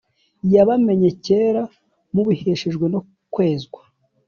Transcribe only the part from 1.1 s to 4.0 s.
kera mubiheshejwe no kwezwa.